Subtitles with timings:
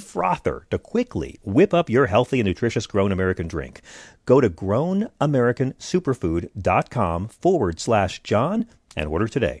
[0.00, 3.80] frother to quickly whip up your healthy and nutritious Grown American drink.
[4.26, 8.66] Go to grownamericansuperfood.com forward slash John
[8.96, 9.60] and order today.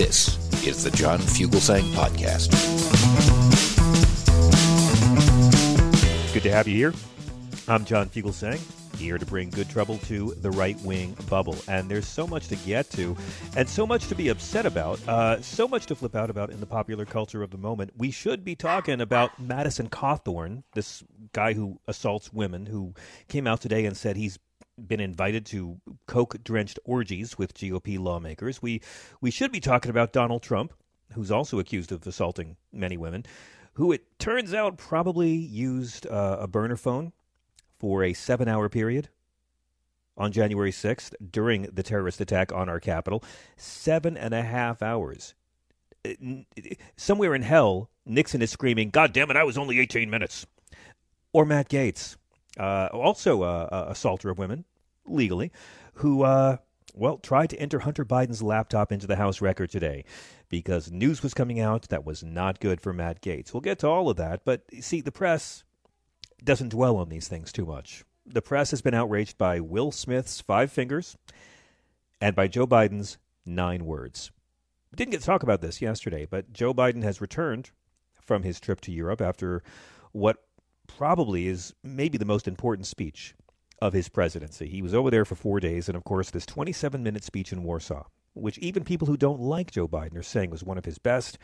[0.00, 2.50] This is the John Fugelsang Podcast.
[6.32, 6.94] Good to have you here.
[7.68, 8.58] I'm John Fugelsang,
[8.98, 11.54] here to bring good trouble to the right wing bubble.
[11.68, 13.14] And there's so much to get to,
[13.58, 16.60] and so much to be upset about, uh, so much to flip out about in
[16.60, 17.92] the popular culture of the moment.
[17.94, 21.04] We should be talking about Madison Cawthorn, this
[21.34, 22.94] guy who assaults women, who
[23.28, 24.38] came out today and said he's
[24.88, 28.62] been invited to coke drenched orgies with GOP lawmakers.
[28.62, 28.80] We
[29.20, 30.72] we should be talking about Donald Trump,
[31.12, 33.24] who's also accused of assaulting many women,
[33.74, 37.12] who it turns out probably used uh, a burner phone
[37.78, 39.08] for a seven hour period
[40.16, 43.24] on January 6th during the terrorist attack on our Capitol.
[43.56, 45.34] Seven and a half hours.
[46.96, 50.46] Somewhere in hell, Nixon is screaming, God damn it, I was only 18 minutes.
[51.32, 52.16] Or Matt Gaetz.
[52.58, 54.64] uh, also a, a assaulter of women,
[55.10, 55.52] legally,
[55.94, 56.58] who, uh,
[56.94, 60.04] well, tried to enter Hunter Biden's laptop into the House record today
[60.48, 63.52] because news was coming out that was not good for Matt Gaetz.
[63.52, 65.64] We'll get to all of that, but see, the press
[66.42, 68.04] doesn't dwell on these things too much.
[68.26, 71.16] The press has been outraged by Will Smith's five fingers
[72.20, 74.30] and by Joe Biden's nine words.
[74.94, 77.70] Didn't get to talk about this yesterday, but Joe Biden has returned
[78.20, 79.62] from his trip to Europe after
[80.12, 80.44] what
[80.86, 83.34] probably is maybe the most important speech
[83.80, 84.68] of his presidency.
[84.68, 87.62] He was over there for four days, and of course, this 27 minute speech in
[87.62, 88.04] Warsaw,
[88.34, 91.38] which even people who don't like Joe Biden are saying was one of his best.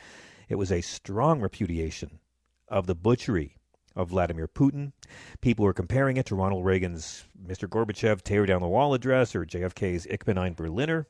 [0.49, 2.21] It was a strong repudiation
[2.69, 3.57] of the butchery
[3.95, 4.93] of Vladimir Putin.
[5.41, 7.67] People were comparing it to Ronald Reagan's Mr.
[7.69, 11.07] Gorbachev tear down the wall address or JFK's Ich bin ein Berliner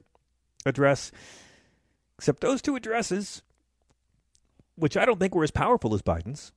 [0.65, 1.11] address.
[2.19, 3.43] Except those two addresses,
[4.77, 6.53] which I don't think were as powerful as Biden's,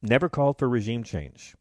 [0.00, 1.56] never called for regime change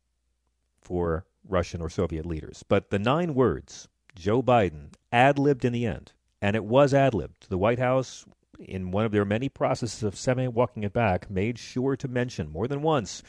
[0.82, 2.64] for Russian or Soviet leaders.
[2.68, 7.14] But the nine words Joe Biden ad libbed in the end, and it was ad
[7.14, 7.50] libbed.
[7.50, 8.26] The White House,
[8.60, 12.52] in one of their many processes of semi walking it back, made sure to mention
[12.52, 13.24] more than once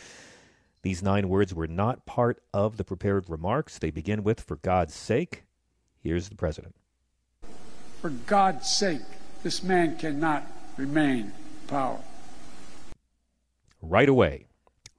[0.82, 3.78] these nine words were not part of the prepared remarks.
[3.78, 5.44] They begin with, For God's sake.
[6.00, 6.76] Here's the president.
[8.00, 9.02] For God's sake,
[9.42, 10.46] this man cannot
[10.76, 11.32] remain in
[11.66, 11.98] power.
[13.82, 14.47] Right away,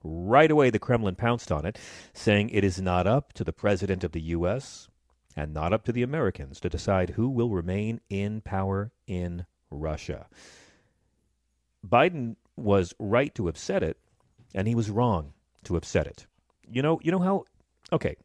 [0.03, 1.77] Right away, the Kremlin pounced on it,
[2.13, 4.87] saying it is not up to the President of the U.S.
[5.35, 10.27] and not up to the Americans to decide who will remain in power in Russia.
[11.85, 13.97] Biden was right to have said it,
[14.53, 15.33] and he was wrong
[15.63, 16.27] to have said it.
[16.67, 17.45] You know, you know how
[17.91, 18.15] okay.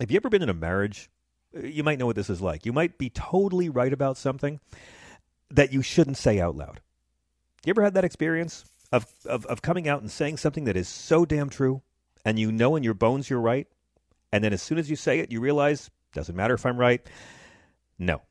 [0.00, 1.08] Have you ever been in a marriage?
[1.52, 2.66] You might know what this is like.
[2.66, 4.60] You might be totally right about something
[5.50, 6.80] that you shouldn't say out loud.
[7.64, 8.64] You ever had that experience?
[8.94, 11.82] Of, of, of coming out and saying something that is so damn true
[12.24, 13.66] and you know in your bones you're right.
[14.32, 17.04] And then as soon as you say it, you realize, doesn't matter if I'm right.
[17.98, 18.22] No.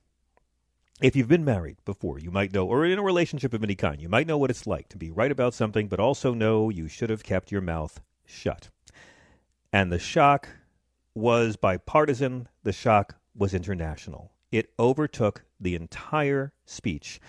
[1.02, 4.02] If you've been married before, you might know, or in a relationship of any kind,
[4.02, 6.88] you might know what it's like to be right about something, but also know you
[6.88, 8.70] should have kept your mouth shut.
[9.74, 10.48] And the shock
[11.14, 14.32] was bipartisan, the shock was international.
[14.50, 17.20] It overtook the entire speech,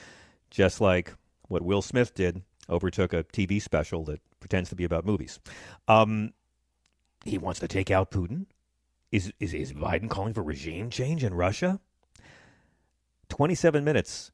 [0.51, 1.15] just like
[1.49, 5.39] what Will Smith did overtook a TV special that pretends to be about movies.
[5.89, 6.33] Um,
[7.25, 8.47] he wants to take out Putin.
[9.11, 11.81] Is, is, is Biden calling for regime change in Russia?
[13.29, 14.33] 27 minutes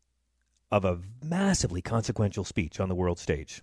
[0.71, 3.62] of a massively consequential speech on the world stage.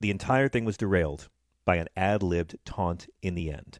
[0.00, 1.28] The entire thing was derailed
[1.64, 3.78] by an ad libbed taunt in the end.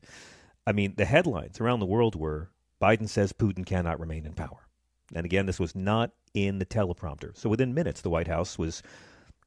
[0.67, 4.69] I mean, the headlines around the world were Biden says Putin cannot remain in power.
[5.15, 7.37] And again, this was not in the teleprompter.
[7.37, 8.83] So within minutes, the White House was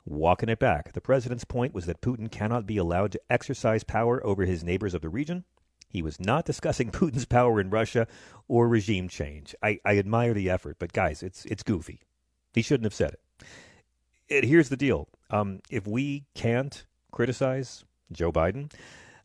[0.06, 0.94] walking it back.
[0.94, 4.94] The president's point was that Putin cannot be allowed to exercise power over his neighbors
[4.94, 5.46] of the region.
[5.88, 8.08] He was not discussing Putin's power in Russia
[8.48, 9.56] or regime change.
[9.62, 12.02] I, I admire the effort, but guys, it's it's goofy.
[12.54, 13.46] He shouldn't have said it.
[14.28, 18.72] it here's the deal: um, if we can't criticize Joe Biden,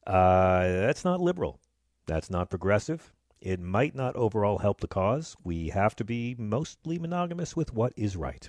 [0.07, 1.59] uh, that's not liberal.
[2.07, 3.13] That's not progressive.
[3.41, 5.37] It might not overall help the cause.
[5.45, 8.49] We have to be mostly monogamous with what is right.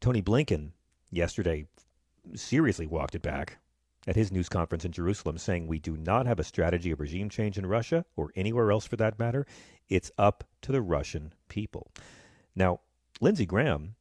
[0.00, 0.70] Tony Blinken
[1.10, 1.66] yesterday
[2.34, 3.58] seriously walked it back
[4.06, 7.28] at his news conference in Jerusalem, saying, We do not have a strategy of regime
[7.28, 9.46] change in Russia or anywhere else for that matter.
[9.88, 11.90] It's up to the Russian people.
[12.54, 12.80] Now,
[13.20, 13.96] Lindsey Graham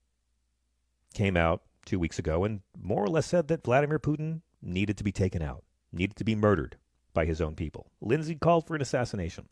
[1.14, 5.04] came out two weeks ago and more or less said that Vladimir Putin needed to
[5.04, 6.78] be taken out, needed to be murdered
[7.14, 7.88] by his own people.
[8.02, 9.48] Lindsey called for an assassination.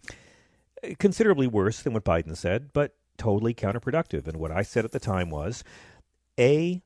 [0.84, 4.28] Eh, considerably worse than what Biden said, but totally counterproductive.
[4.28, 5.64] And what I said at the time was
[6.40, 6.84] A,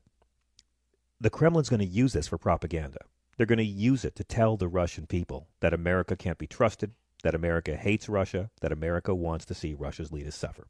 [1.22, 2.98] the Kremlin's going to use this for propaganda.
[3.36, 6.92] They're going to use it to tell the Russian people that America can't be trusted,
[7.22, 10.66] that America hates Russia, that America wants to see Russia's leaders suffer.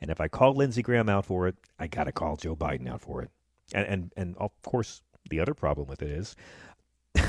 [0.00, 2.88] And if I call Lindsey Graham out for it, I got to call Joe Biden
[2.88, 3.30] out for it.
[3.72, 6.34] And, and, and of course, the other problem with it is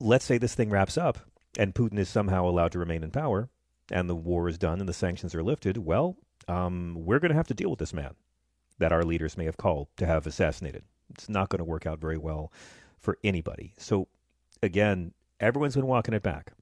[0.00, 1.18] let's say this thing wraps up
[1.56, 3.48] and Putin is somehow allowed to remain in power
[3.92, 5.78] and the war is done and the sanctions are lifted.
[5.78, 6.16] Well,
[6.48, 8.16] um, we're going to have to deal with this man
[8.78, 10.82] that our leaders may have called to have assassinated.
[11.10, 12.52] It's not going to work out very well
[12.98, 13.74] for anybody.
[13.76, 14.08] So,
[14.62, 16.52] again, everyone's been walking it back.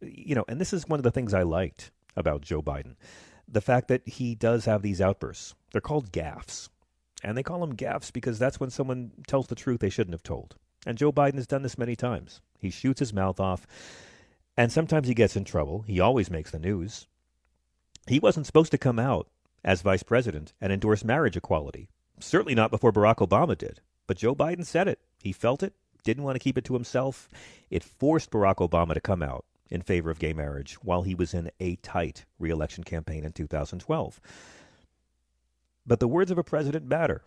[0.00, 2.96] You know, and this is one of the things I liked about Joe Biden
[3.48, 5.54] the fact that he does have these outbursts.
[5.72, 6.68] They're called gaffes.
[7.22, 10.22] And they call them gaffes because that's when someone tells the truth they shouldn't have
[10.22, 10.56] told.
[10.86, 12.40] And Joe Biden has done this many times.
[12.58, 13.66] He shoots his mouth off,
[14.56, 15.82] and sometimes he gets in trouble.
[15.82, 17.06] He always makes the news.
[18.06, 19.28] He wasn't supposed to come out
[19.64, 21.88] as vice president and endorse marriage equality.
[22.18, 23.80] Certainly not before Barack Obama did.
[24.06, 25.00] But Joe Biden said it.
[25.18, 25.74] He felt it,
[26.04, 27.28] didn't want to keep it to himself.
[27.70, 31.34] It forced Barack Obama to come out in favor of gay marriage while he was
[31.34, 34.20] in a tight reelection campaign in 2012.
[35.84, 37.22] But the words of a president matter.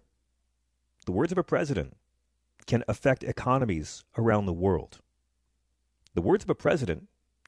[1.06, 1.95] The words of a president
[2.65, 5.00] can affect economies around the world.
[6.13, 7.07] The words of a president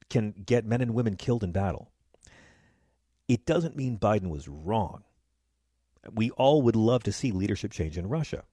[0.10, 1.92] can get men and women killed in battle.
[3.28, 5.04] It doesn't mean Biden was wrong.
[6.14, 8.44] We all would love to see leadership change in Russia.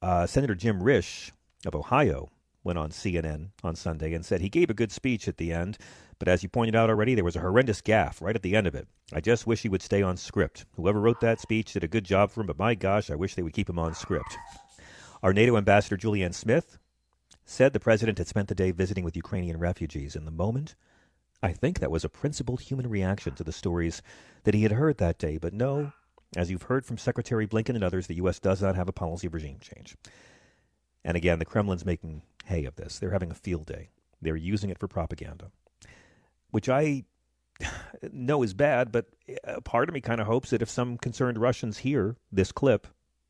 [0.00, 1.30] Uh, Senator Jim Risch
[1.64, 2.30] of Ohio
[2.64, 5.78] went on CNN on Sunday and said he gave a good speech at the end,
[6.18, 8.66] but as you pointed out already, there was a horrendous gaffe right at the end
[8.66, 8.88] of it.
[9.12, 10.64] I just wish he would stay on script.
[10.74, 13.34] Whoever wrote that speech did a good job for him, but my gosh, I wish
[13.34, 14.36] they would keep him on script.
[15.22, 16.78] Our NATO ambassador, Julianne Smith,
[17.44, 20.16] said the president had spent the day visiting with Ukrainian refugees.
[20.16, 20.74] In the moment,
[21.42, 24.02] I think that was a principled human reaction to the stories
[24.44, 25.38] that he had heard that day.
[25.38, 25.92] But no,
[26.34, 28.38] as you've heard from Secretary Blinken and others, the U.S.
[28.38, 29.96] does not have a policy of regime change.
[31.04, 32.98] And again, the Kremlin's making hay of this.
[32.98, 33.90] They're having a field day.
[34.20, 35.50] They're using it for propaganda,
[36.50, 37.04] which I
[38.12, 39.06] know is bad, but
[39.64, 42.86] part of me kind of hopes that if some concerned Russians hear this clip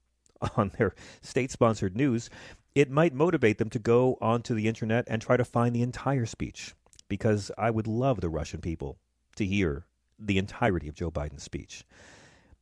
[0.56, 2.30] on their state sponsored news,
[2.74, 6.26] it might motivate them to go onto the internet and try to find the entire
[6.26, 6.74] speech.
[7.08, 8.98] Because I would love the Russian people
[9.36, 9.86] to hear
[10.18, 11.84] the entirety of Joe Biden's speech.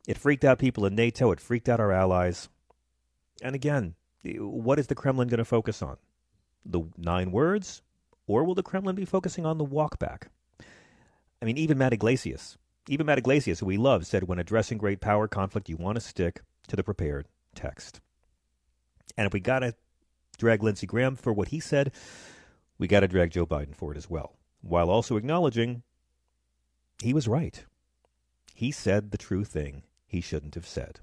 [0.07, 2.49] It freaked out people in NATO, it freaked out our allies.
[3.43, 5.97] And again, what is the Kremlin going to focus on?
[6.65, 7.83] The nine words?
[8.27, 10.29] Or will the Kremlin be focusing on the walkback?
[11.41, 12.57] I mean, even Matt Yglesias,
[12.89, 16.01] even Matt Yglesias, who we love, said when addressing great power conflict, you want to
[16.01, 18.01] stick to the prepared text.
[19.17, 19.75] And if we got to
[20.39, 21.93] drag Lindsey Graham for what he said,
[22.79, 25.83] we got to drag Joe Biden for it as well, while also acknowledging
[27.03, 27.65] he was right.
[28.55, 29.83] He said the true thing
[30.15, 31.01] he shouldn't have said.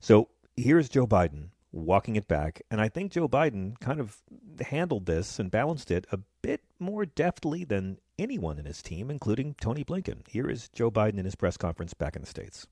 [0.00, 2.62] So here's Joe Biden walking it back.
[2.70, 4.16] And I think Joe Biden kind of
[4.60, 9.54] handled this and balanced it a bit more deftly than anyone in his team, including
[9.60, 10.26] Tony Blinken.
[10.26, 12.66] Here is Joe Biden in his press conference back in the States.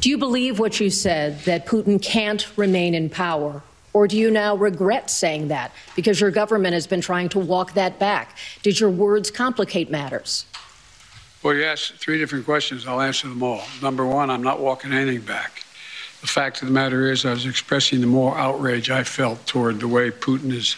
[0.00, 3.62] Do you believe what you said, that Putin can't remain in power?
[3.92, 7.72] Or do you now regret saying that because your government has been trying to walk
[7.74, 8.36] that back?
[8.62, 10.44] Did your words complicate matters?
[11.42, 12.86] Well, you asked three different questions.
[12.86, 13.62] I'll answer them all.
[13.80, 15.64] Number one, I'm not walking anything back.
[16.20, 19.80] The fact of the matter is, I was expressing the more outrage I felt toward
[19.80, 20.76] the way Putin is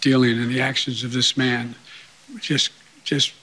[0.00, 1.74] dealing and the actions of this man.
[2.40, 2.70] Just,
[3.04, 3.34] just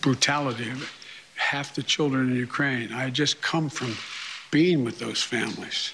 [0.00, 0.88] brutality of it.
[1.36, 2.92] half the children in Ukraine.
[2.92, 3.96] I just come from
[4.50, 5.92] being with those families.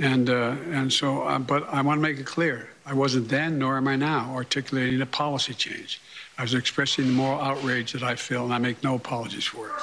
[0.00, 3.58] And, uh, and so, uh, but I want to make it clear I wasn't then,
[3.58, 6.00] nor am I now, articulating a policy change.
[6.36, 9.68] I was expressing the moral outrage that I feel, and I make no apologies for
[9.68, 9.74] it.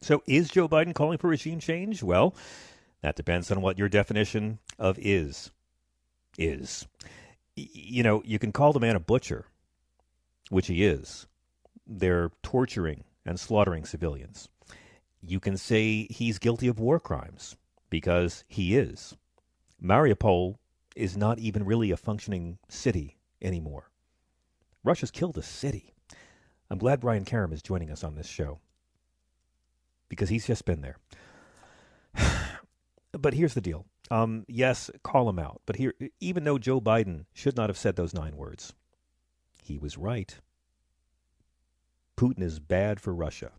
[0.00, 2.02] So, is Joe Biden calling for regime change?
[2.02, 2.34] Well,
[3.00, 5.50] that depends on what your definition of is
[6.38, 6.86] is.
[7.56, 9.46] You know, you can call the man a butcher,
[10.50, 11.26] which he is.
[11.86, 14.48] They're torturing and slaughtering civilians.
[15.20, 17.56] You can say he's guilty of war crimes
[17.90, 19.16] because he is.
[19.82, 20.56] Mariupol
[20.96, 23.90] is not even really a functioning city anymore.
[24.84, 25.94] Russia's killed a city.
[26.70, 28.60] I'm glad Brian Karem is joining us on this show
[30.08, 30.98] because he's just been there.
[33.12, 33.86] but here's the deal.
[34.10, 35.62] Um, yes, call him out.
[35.66, 38.74] But here, even though Joe Biden should not have said those nine words,
[39.62, 40.36] he was right.
[42.16, 43.52] Putin is bad for Russia.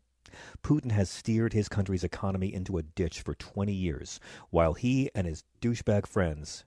[0.64, 5.26] Putin has steered his country's economy into a ditch for 20 years, while he and
[5.26, 6.66] his douchebag friends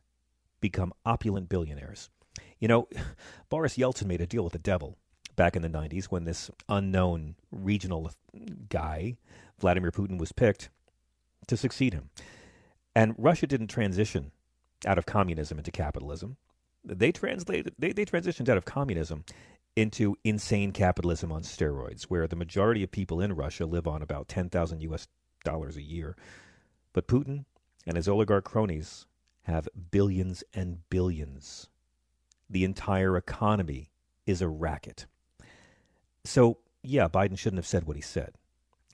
[0.60, 2.10] become opulent billionaires.
[2.58, 2.88] You know,
[3.48, 4.96] Boris Yeltsin made a deal with the devil
[5.36, 8.10] back in the 90s when this unknown regional
[8.68, 9.16] guy,
[9.58, 10.68] Vladimir Putin, was picked
[11.46, 12.10] to succeed him.
[12.94, 14.32] And Russia didn't transition
[14.86, 16.36] out of communism into capitalism.
[16.84, 19.24] They translated they, they transitioned out of communism
[19.76, 24.28] into insane capitalism on steroids, where the majority of people in Russia live on about
[24.28, 25.06] 10,000 US
[25.44, 26.16] dollars a year.
[26.92, 27.44] But Putin
[27.86, 29.06] and his oligarch cronies
[29.42, 31.68] have billions and billions.
[32.50, 33.90] The entire economy
[34.26, 35.06] is a racket.
[36.24, 38.34] So, yeah, Biden shouldn't have said what he said.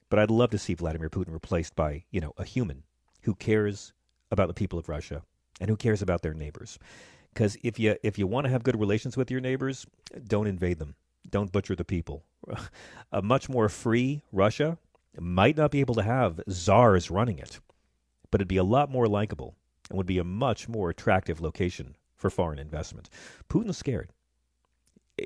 [0.08, 2.84] But I'd love to see Vladimir Putin replaced by, you know, a human
[3.22, 3.92] who cares
[4.30, 5.22] about the people of Russia
[5.60, 6.78] and who cares about their neighbors.
[7.32, 9.86] Because if you if you want to have good relations with your neighbors,
[10.26, 10.94] don't invade them.
[11.28, 12.24] Don't butcher the people.
[13.12, 14.78] a much more free Russia
[15.18, 17.58] might not be able to have czars running it,
[18.30, 19.56] but it'd be a lot more likable
[19.88, 23.10] and would be a much more attractive location for foreign investment.
[23.48, 24.10] Putin's scared.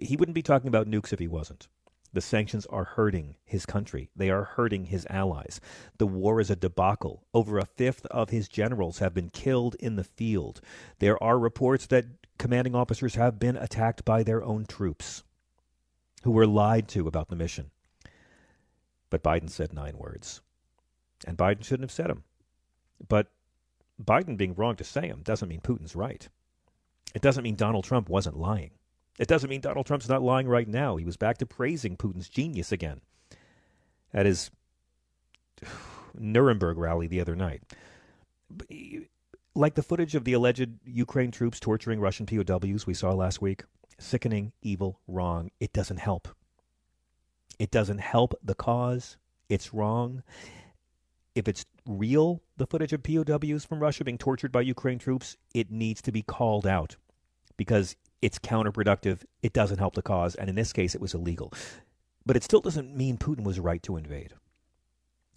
[0.02, 1.68] He wouldn't be talking about nukes if he wasn't.
[2.12, 4.08] The sanctions are hurting his country.
[4.16, 5.60] They are hurting his allies.
[5.98, 7.26] The war is a debacle.
[7.34, 10.60] Over a fifth of his generals have been killed in the field.
[11.00, 12.06] There are reports that
[12.38, 15.22] commanding officers have been attacked by their own troops
[16.22, 17.70] who were lied to about the mission.
[19.10, 20.40] But Biden said nine words.
[21.26, 22.24] And Biden shouldn't have said them.
[23.06, 23.28] But
[24.02, 26.28] Biden being wrong to say them doesn't mean Putin's right.
[27.14, 28.70] It doesn't mean Donald Trump wasn't lying.
[29.18, 30.96] It doesn't mean Donald Trump's not lying right now.
[30.96, 33.00] He was back to praising Putin's genius again
[34.12, 34.50] at his
[36.14, 37.62] Nuremberg rally the other night.
[39.54, 43.64] Like the footage of the alleged Ukraine troops torturing Russian POWs we saw last week,
[43.98, 45.50] sickening, evil, wrong.
[45.58, 46.28] It doesn't help.
[47.58, 49.16] It doesn't help the cause.
[49.48, 50.22] It's wrong.
[51.38, 55.70] If it's real, the footage of POWs from Russia being tortured by Ukraine troops, it
[55.70, 56.96] needs to be called out
[57.56, 59.20] because it's counterproductive.
[59.40, 60.34] It doesn't help the cause.
[60.34, 61.52] And in this case, it was illegal.
[62.26, 64.34] But it still doesn't mean Putin was right to invade.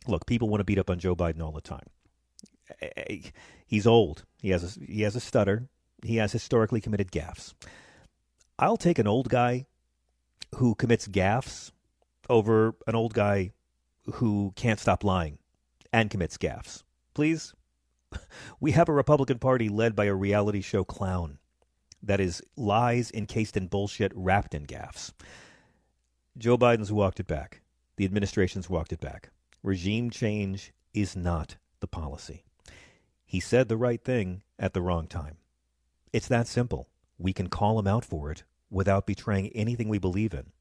[0.08, 1.86] Look, people want to beat up on Joe Biden all the time.
[3.67, 4.25] He's old.
[4.41, 5.67] He has a, he has a stutter.
[6.01, 7.53] He has historically committed gaffes.
[8.58, 9.67] I'll take an old guy
[10.55, 11.70] who commits gaffes
[12.27, 13.51] over an old guy
[14.13, 15.38] who can't stop lying
[15.93, 16.83] and commits gaffes.
[17.13, 17.53] Please?
[18.60, 21.39] We have a Republican Party led by a reality show clown
[22.03, 25.13] that is lies encased in bullshit wrapped in gaffes.
[26.38, 27.62] Joe Biden's walked it back.
[27.95, 29.31] The administration's walked it back.
[29.63, 32.43] Regime change is not the policy.
[33.25, 35.38] He said the right thing at the wrong time.
[36.12, 36.89] It's that simple.
[37.17, 40.51] We can call him out for it without betraying anything we believe in.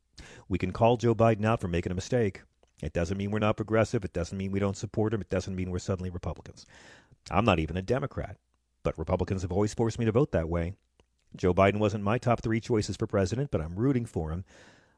[0.49, 2.43] We can call Joe Biden out for making a mistake.
[2.83, 4.05] It doesn't mean we're not progressive.
[4.05, 5.21] It doesn't mean we don't support him.
[5.21, 6.67] It doesn't mean we're suddenly Republicans.
[7.31, 8.37] I'm not even a Democrat,
[8.83, 10.75] but Republicans have always forced me to vote that way.
[11.37, 14.45] Joe Biden wasn't my top three choices for president, but I'm rooting for him.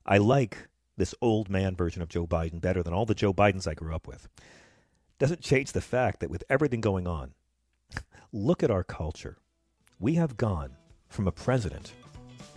[0.07, 3.67] I like this old man version of Joe Biden better than all the Joe Bidens
[3.67, 4.29] I grew up with.
[5.19, 7.35] Doesn't change the fact that with everything going on,
[8.33, 9.39] look at our culture.
[9.99, 10.77] We have gone
[11.09, 11.93] from a president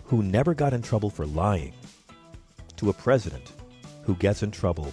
[0.04, 1.74] who never got in trouble for lying
[2.76, 3.52] to a president
[4.04, 4.92] who gets in trouble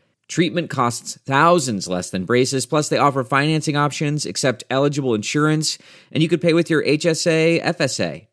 [0.31, 5.77] Treatment costs thousands less than braces, plus they offer financing options, accept eligible insurance,
[6.09, 8.27] and you could pay with your HSA, FSA.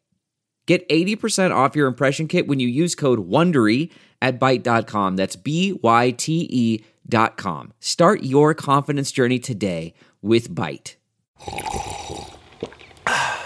[0.67, 3.91] Get 80% off your impression kit when you use code WONDERY
[4.23, 5.17] at Byte.com.
[5.17, 7.73] That's B-Y-T-E dot com.
[7.81, 10.95] Start your confidence journey today with Byte.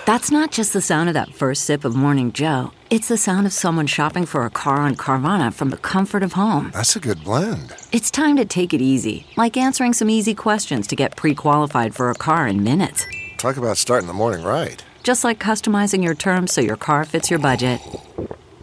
[0.05, 2.71] That's not just the sound of that first sip of Morning Joe.
[2.91, 6.35] It's the sound of someone shopping for a car on Carvana from the comfort of
[6.35, 6.71] home.
[6.75, 7.75] That's a good blend.
[7.93, 11.95] It's time to take it easy, like answering some easy questions to get pre qualified
[11.95, 13.05] for a car in minutes.
[13.37, 14.83] Talk about starting the morning right.
[15.03, 17.83] Just like customizing your terms so your car fits your budget.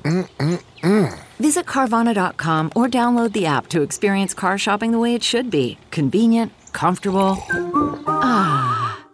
[0.01, 1.19] Mm-mm-mm.
[1.37, 5.77] Visit Carvana.com or download the app to experience car shopping the way it should be
[5.91, 7.37] convenient, comfortable.
[8.07, 9.05] Ah.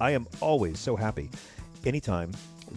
[0.00, 1.30] I am always so happy
[1.84, 2.32] anytime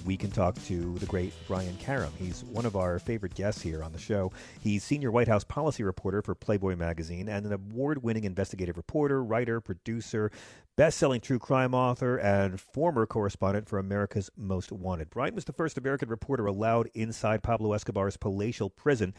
[0.06, 2.12] we can talk to the great Brian Karem.
[2.18, 4.32] He's one of our favorite guests here on the show.
[4.62, 9.24] He's senior White House policy reporter for Playboy magazine and an award winning investigative reporter,
[9.24, 10.32] writer, producer,
[10.76, 15.10] best selling true crime author, and former correspondent for America's Most Wanted.
[15.10, 19.14] Brian was the first American reporter allowed inside Pablo Escobar's palatial prison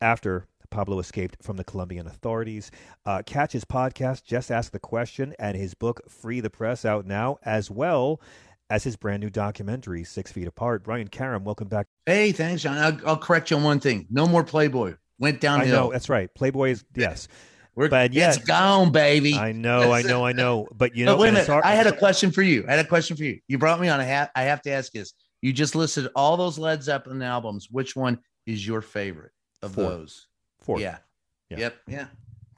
[0.00, 2.70] after Pablo escaped from the Colombian authorities.
[3.04, 7.06] Uh, catch his podcast, Just Ask the Question, and his book, Free the Press, out
[7.06, 8.20] now, as well
[8.72, 10.82] as his brand new documentary, Six Feet Apart.
[10.82, 11.88] Brian Karem, welcome back.
[12.06, 12.78] Hey, thanks, John.
[12.78, 14.06] I'll, I'll correct you on one thing.
[14.10, 14.94] No more Playboy.
[15.18, 15.68] Went downhill.
[15.76, 16.34] I know, that's right.
[16.34, 17.28] Playboy is, yes.
[17.74, 19.34] We're, but yeah, it's gone, baby.
[19.34, 20.68] I know, I know, I know.
[20.74, 21.50] But you know, but wait a minute.
[21.50, 22.64] I had a question for you.
[22.66, 23.40] I had a question for you.
[23.46, 24.00] You brought me on.
[24.00, 25.12] I have, I have to ask this.
[25.42, 27.68] You just listed all those Led Zeppelin albums.
[27.70, 29.84] Which one is your favorite of Four.
[29.90, 30.28] those?
[30.62, 30.80] Four.
[30.80, 30.98] Yeah.
[31.50, 31.58] Yeah.
[31.58, 31.76] Yep.
[31.88, 32.06] Yeah.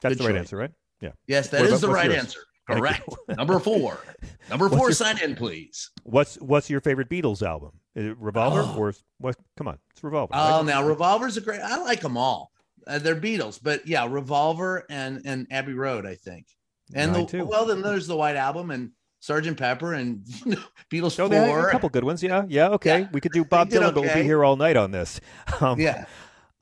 [0.01, 0.39] That's Good the right choice.
[0.39, 0.71] answer, right?
[1.01, 1.11] Yeah.
[1.27, 2.17] Yes, that What is about- the right yours?
[2.19, 2.39] answer.
[2.69, 3.07] Correct.
[3.29, 3.99] Number four.
[4.49, 5.91] Number What's four, your- sign in, please.
[6.03, 7.71] What's What's your favorite Beatles album?
[7.95, 8.75] Is it Revolver Oh.
[8.77, 9.35] or what?
[9.57, 10.33] Come on, it's Revolver.
[10.35, 10.65] Oh, right?
[10.65, 11.61] now Revolver's a great.
[11.61, 12.51] I like them all.
[12.87, 16.47] Uh, they're Beatles, but yeah, Revolver and and Abbey Road, I think.
[16.93, 17.45] And the, too.
[17.45, 20.19] well, then there's the White Album and Sergeant Pepper and
[20.91, 21.67] Beatles Oh, Four.
[21.69, 22.21] a couple good ones.
[22.21, 22.69] Yeah, yeah.
[22.69, 23.07] Okay, Yeah.
[23.11, 25.19] we could do Bob Dylan, but we'll be here all night on this.
[25.61, 26.05] Um, Yeah.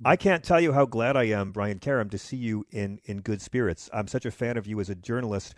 [0.05, 3.21] I can't tell you how glad I am, Brian Karem, to see you in in
[3.21, 3.89] good spirits.
[3.93, 5.55] I'm such a fan of you as a journalist,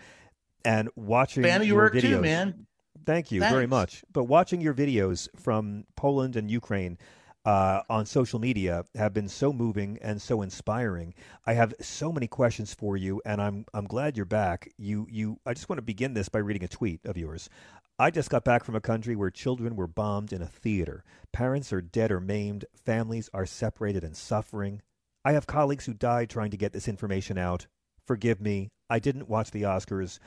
[0.66, 2.02] and watching Fan of your work videos.
[2.02, 2.68] too, man.
[3.06, 4.04] Thank you very much.
[4.12, 6.98] But watching your videos from Poland and Ukraine
[7.46, 11.14] uh, on social media have been so moving and so inspiring.
[11.46, 14.70] I have so many questions for you, and I'm I'm glad you're back.
[14.78, 15.40] You you.
[15.46, 17.50] I just want to begin this by reading a tweet of yours.
[17.98, 21.04] I just got back from a country where children were bombed in a theater.
[21.32, 22.66] Parents are dead or maimed.
[22.86, 24.82] Families are separated and suffering.
[25.24, 27.68] I have colleagues who died trying to get this information out.
[28.06, 28.70] Forgive me.
[28.90, 30.20] I didn't watch the Oscars.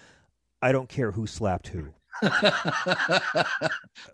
[0.62, 1.92] I don't care who slapped who.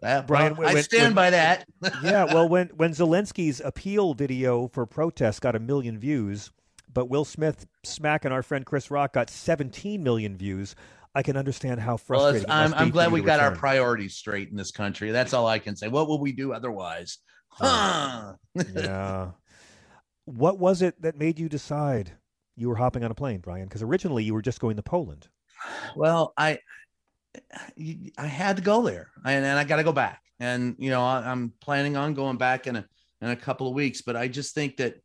[0.00, 1.66] That- Brian, well, I when- stand when- by that.
[2.02, 6.50] yeah, well, when when Zelensky's appeal video for protest got a million views,
[6.92, 10.74] but Will Smith smacking our friend Chris Rock got 17 million views,
[11.14, 12.48] I can understand how Well, frustrating.
[12.48, 15.11] it I'm, I'm glad we got our priorities straight in this country.
[15.11, 15.88] That's all I can say.
[15.88, 17.18] What will we do otherwise?
[17.48, 18.35] Huh.
[18.74, 19.30] yeah.
[20.26, 22.12] What was it that made you decide
[22.57, 23.66] you were hopping on a plane, Brian?
[23.68, 25.28] Because originally you were just going to Poland.
[25.96, 26.59] Well, I
[28.18, 30.22] I had to go there, and, and I got to go back.
[30.40, 32.87] And you know, I, I'm planning on going back in a
[33.20, 34.03] in a couple of weeks.
[34.03, 34.96] But I just think that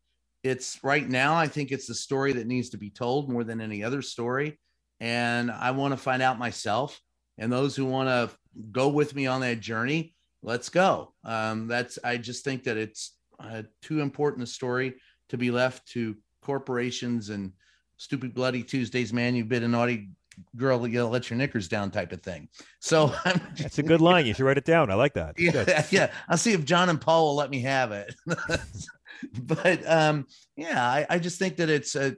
[0.44, 1.36] it's right now.
[1.36, 4.60] I think it's the story that needs to be told more than any other story.
[5.00, 7.00] And I want to find out myself.
[7.38, 8.36] And those who want to
[8.72, 11.14] go with me on that journey, let's go.
[11.24, 14.96] Um, that's I just think that it's uh, too important a story
[15.30, 17.54] to be left to corporations and
[17.98, 19.14] stupid bloody Tuesdays.
[19.14, 20.10] Man, you've been a naughty
[20.56, 22.48] girl you gotta let your knickers down type of thing
[22.80, 24.26] so I'm, That's a good line.
[24.26, 24.92] You should write it down.
[24.92, 25.40] I like that.
[25.40, 28.14] Yeah, yeah i'll see if john and paul will let me have it
[29.42, 30.26] but um
[30.56, 32.16] yeah i, I just think that it's a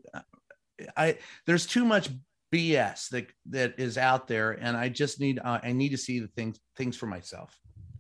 [0.95, 2.09] i there's too much
[2.53, 6.19] bs that that is out there and i just need uh, i need to see
[6.19, 7.57] the things things for myself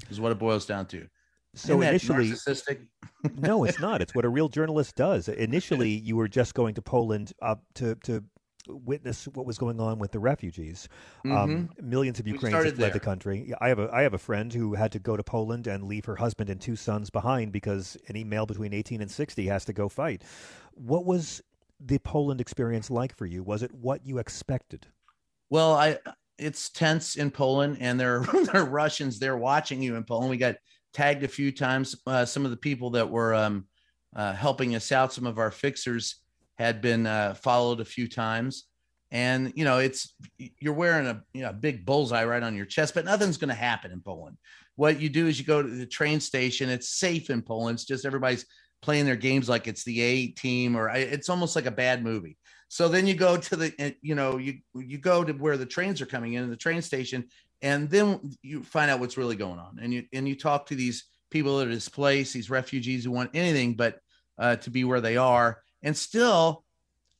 [0.09, 1.07] is what it boils down to
[1.53, 2.33] So initially,
[3.35, 4.01] no, it's not.
[4.01, 5.27] It's what a real journalist does.
[5.27, 8.23] Initially, you were just going to Poland uh, to to
[8.67, 10.87] witness what was going on with the refugees.
[11.25, 13.53] Um, millions of Ukrainians fled the country.
[13.59, 16.05] I have a I have a friend who had to go to Poland and leave
[16.05, 19.73] her husband and two sons behind because any male between eighteen and sixty has to
[19.73, 20.23] go fight.
[20.73, 21.41] What was
[21.79, 23.43] the Poland experience like for you?
[23.43, 24.87] Was it what you expected?
[25.49, 25.97] Well, I
[26.37, 30.29] it's tense in Poland, and there are, there are Russians there watching you in Poland.
[30.29, 30.55] We got
[30.93, 31.95] tagged a few times.
[32.05, 33.65] Uh, some of the people that were um,
[34.15, 36.15] uh, helping us out, some of our fixers,
[36.57, 38.65] had been uh, followed a few times,
[39.11, 42.93] and you know it's you're wearing a you know, big bullseye right on your chest,
[42.93, 44.37] but nothing's going to happen in Poland.
[44.75, 46.69] What you do is you go to the train station.
[46.69, 47.75] It's safe in Poland.
[47.75, 48.45] It's just everybody's
[48.81, 52.37] playing their games like it's the A team, or it's almost like a bad movie.
[52.67, 55.65] So then you go to the, eh, you know, you you go to where the
[55.65, 57.27] trains are coming in, the train station,
[57.61, 60.75] and then you find out what's really going on, and you and you talk to
[60.75, 63.99] these people that are displaced, these refugees who want anything but
[64.37, 66.63] uh, to be where they are, and still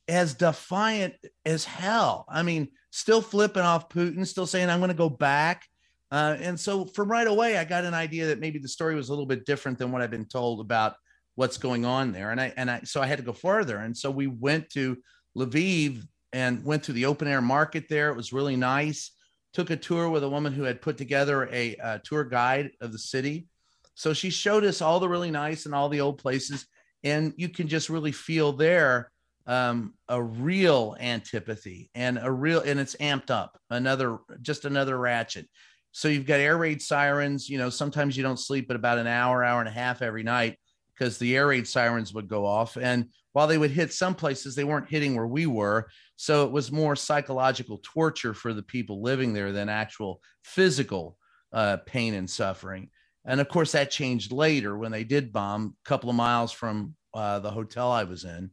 [0.08, 2.26] as defiant as hell.
[2.28, 5.66] I mean, still flipping off Putin, still saying I'm going to go back.
[6.10, 9.08] Uh, and so from right away, I got an idea that maybe the story was
[9.08, 10.96] a little bit different than what I've been told about
[11.36, 12.30] what's going on there.
[12.30, 13.78] And I and I so I had to go further.
[13.78, 14.98] And so we went to
[15.36, 18.10] Lviv and went to the open air market there.
[18.10, 19.12] It was really nice.
[19.54, 22.92] Took a tour with a woman who had put together a, a tour guide of
[22.92, 23.48] the city.
[23.94, 26.66] So she showed us all the really nice and all the old places.
[27.04, 29.10] And you can just really feel there
[29.46, 35.48] um, a real antipathy and a real, and it's amped up another, just another ratchet.
[35.90, 37.48] So you've got air raid sirens.
[37.48, 40.22] You know, sometimes you don't sleep at about an hour, hour and a half every
[40.22, 40.58] night
[40.94, 42.76] because the air raid sirens would go off.
[42.76, 45.88] And while they would hit some places, they weren't hitting where we were.
[46.16, 51.18] So it was more psychological torture for the people living there than actual physical
[51.52, 52.90] uh, pain and suffering.
[53.24, 56.94] And of course, that changed later when they did bomb a couple of miles from
[57.14, 58.50] uh, the hotel I was in.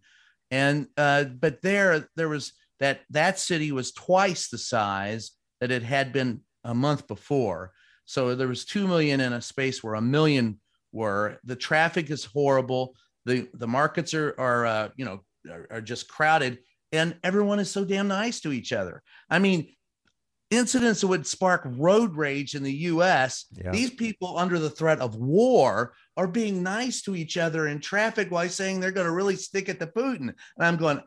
[0.52, 5.84] And uh, but there, there was that that city was twice the size that it
[5.84, 7.72] had been a month before.
[8.06, 10.60] So there was two million in a space where a million
[10.92, 11.40] were.
[11.44, 16.08] The traffic is horrible the the markets are are uh, you know are, are just
[16.08, 16.60] crowded
[16.92, 19.68] and everyone is so damn nice to each other i mean
[20.52, 23.72] incidents that would spark road rage in the US, yeah.
[23.72, 28.32] these people under the threat of war are being nice to each other in traffic
[28.32, 30.30] while saying they're going to really stick it to Putin.
[30.30, 31.02] And I'm going,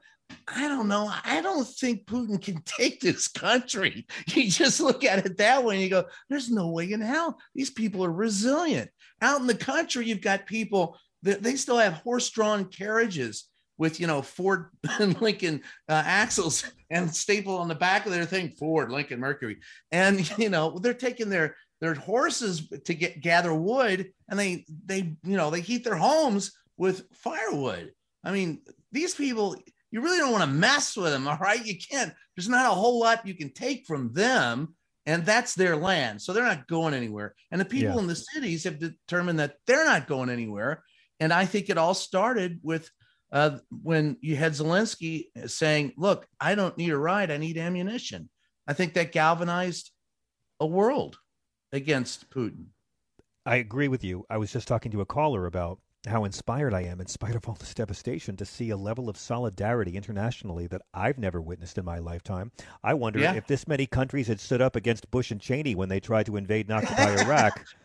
[0.49, 1.13] I don't know.
[1.25, 4.07] I don't think Putin can take this country.
[4.35, 7.39] You just look at it that way and you go, there's no way in hell.
[7.55, 8.91] These people are resilient.
[9.21, 13.49] Out in the country, you've got people that they still have horse-drawn carriages
[13.83, 18.25] with you know Ford and Lincoln uh, axles and staple on the back of their
[18.25, 19.59] thing Ford, Lincoln, Mercury,
[19.91, 25.17] and you know they're taking their their horses to get gather wood, and they they
[25.25, 27.91] you know they heat their homes with firewood.
[28.23, 29.57] I mean, these people
[29.91, 31.67] you really don't want to mess with them, all right?
[31.67, 32.15] You can't.
[32.37, 36.33] There's not a whole lot you can take from them, and that's their land, so
[36.33, 37.35] they're not going anywhere.
[37.51, 38.03] And the people yeah.
[38.03, 40.85] in the cities have determined that they're not going anywhere
[41.23, 42.91] and I think it all started with
[43.33, 48.29] uh, when you had Zelensky saying, Look, I don't need a ride, I need ammunition.
[48.67, 49.91] I think that galvanized
[50.61, 51.19] a world
[51.73, 52.67] against Putin.
[53.45, 54.25] I agree with you.
[54.31, 57.49] I was just talking to a caller about how inspired I am, in spite of
[57.49, 61.85] all this devastation, to see a level of solidarity internationally that I've never witnessed in
[61.85, 62.51] my lifetime.
[62.83, 63.35] I wonder yeah.
[63.35, 66.37] if this many countries had stood up against Bush and Cheney when they tried to
[66.37, 67.65] invade and occupy Iraq.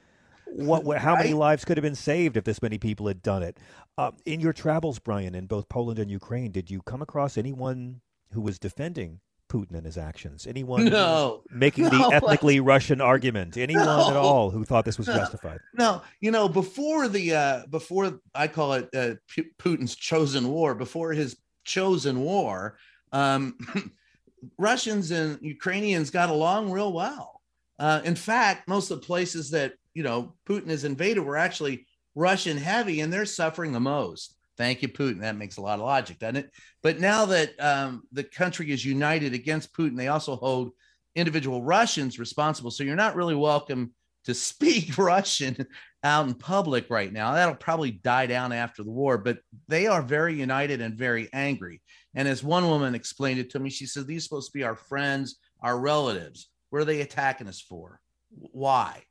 [0.57, 1.23] what, what how right?
[1.23, 3.57] many lives could have been saved if this many people had done it?
[3.97, 8.01] Uh, in your travels, Brian, in both Poland and Ukraine, did you come across anyone
[8.31, 10.47] who was defending Putin and his actions?
[10.47, 13.55] Anyone no, making no, the ethnically Russian argument?
[13.55, 15.59] Anyone no, at all who thought this was justified?
[15.75, 20.73] No, you know, before the uh, before I call it uh, P- Putin's chosen war,
[20.73, 22.77] before his chosen war,
[23.11, 23.57] um,
[24.57, 27.41] Russians and Ukrainians got along real well.
[27.79, 31.87] Uh, in fact, most of the places that you know, Putin has invaded were actually
[32.13, 34.35] Russian heavy and they're suffering the most.
[34.55, 35.21] Thank you, Putin.
[35.21, 36.51] That makes a lot of logic, doesn't it?
[36.83, 40.69] But now that um, the country is united against Putin, they also hold
[41.15, 42.69] individual Russians responsible.
[42.69, 43.91] So you're not really welcome
[44.25, 45.65] to speak Russian
[46.03, 47.33] out in public right now.
[47.33, 51.81] That'll probably die down after the war, but they are very united and very angry.
[52.13, 54.63] And as one woman explained it to me, she said, These are supposed to be
[54.63, 56.49] our friends, our relatives.
[56.69, 57.99] What are they attacking us for?
[58.29, 59.01] Why?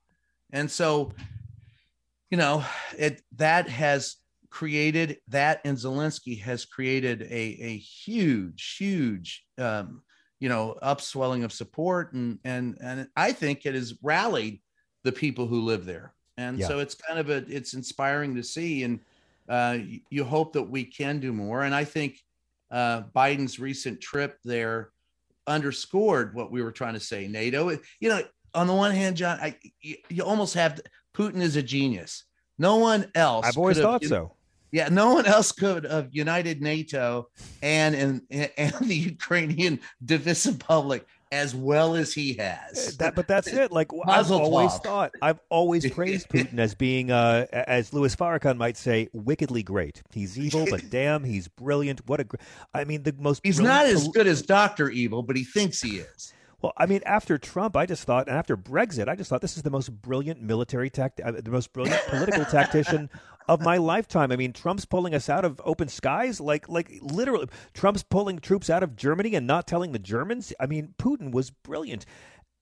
[0.53, 1.13] And so,
[2.31, 2.65] you know,
[2.99, 4.17] it that has
[4.51, 10.03] created that and Zelensky has created a, a huge, huge um,
[10.41, 14.61] you know, upswelling of support and and and I think it has rallied
[15.03, 16.15] the people who live there.
[16.37, 16.69] And yeah.
[16.69, 19.01] so it's kind of a it's inspiring to see and
[19.49, 19.79] uh,
[20.11, 21.63] you hope that we can do more.
[21.63, 22.19] And I think
[22.71, 24.91] uh, Biden's recent trip there
[25.47, 27.29] underscored what we were trying to say.
[27.29, 28.23] NATO, you know,
[28.57, 30.83] on the one hand, John, I, you, you almost have to,
[31.15, 32.25] Putin is a genius.
[32.59, 33.47] No one else.
[33.47, 34.33] I've always thought so.
[34.73, 37.29] Yeah, no one else could have united NATO
[37.63, 42.97] and and, and the Ukrainian divisive public as well as he has.
[42.99, 43.73] That, but that's it.
[43.73, 48.77] Like I've always thought, I've always praised Putin as being, uh, as Louis Farrakhan might
[48.77, 50.03] say, wickedly great.
[50.13, 52.07] He's evil, but damn, he's brilliant.
[52.07, 52.27] What a,
[52.75, 53.41] I mean, the most.
[53.45, 56.33] He's not as pol- good as Doctor Evil, but he thinks he is.
[56.67, 59.57] Well, I mean, after Trump, I just thought, and after Brexit, I just thought this
[59.57, 63.09] is the most brilliant military tact, uh, the most brilliant political tactician
[63.49, 64.33] of my lifetime.
[64.33, 68.69] I mean, Trump's pulling us out of open skies, like, like literally, Trump's pulling troops
[68.69, 70.53] out of Germany and not telling the Germans.
[70.59, 72.05] I mean, Putin was brilliant.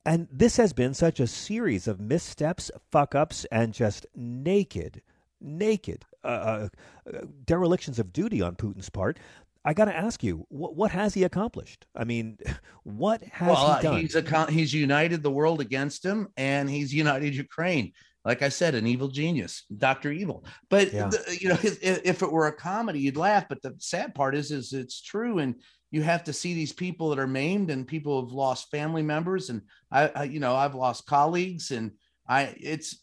[0.04, 5.00] And this has been such a series of missteps, fuck ups, and just naked,
[5.40, 6.68] naked uh,
[7.06, 9.18] uh, derelictions of duty on Putin's part.
[9.64, 11.86] I got to ask you, what, what has he accomplished?
[11.96, 12.38] I mean,
[12.84, 14.00] what has well, he uh, done?
[14.00, 17.92] he's a he's united the world against him, and he's united Ukraine.
[18.24, 20.44] Like I said, an evil genius, Doctor Evil.
[20.70, 21.08] But Yeah.
[21.08, 23.46] the, you know, if, if it were a comedy, you'd laugh.
[23.48, 25.56] But the sad part is, is it's true, and
[25.90, 29.50] you have to see these people that are maimed, and people have lost family members,
[29.50, 31.92] and I, I you know, I've lost colleagues, and
[32.26, 32.98] I, it's,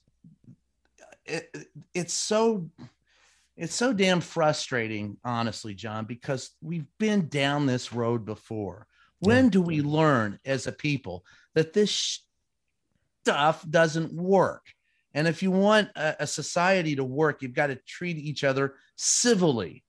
[1.26, 2.70] it, it's so
[3.62, 8.88] it's so damn frustrating, honestly, John, because we've been down this road before.
[9.20, 12.24] When do we learn as a people that this
[13.22, 14.66] stuff doesn't work?
[15.14, 18.74] And if you want a, a society to work, you've got to treat each other
[18.96, 19.84] civilly.